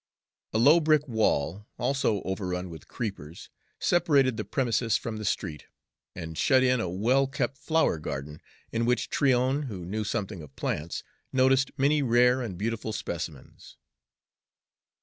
[0.51, 5.67] A low brick wall, also overrun with creepers, separated the premises from the street
[6.15, 8.41] and shut in a well kept flower garden,
[8.71, 13.77] in which Tryon, who knew something of plants, noticed many rare and beautiful specimens.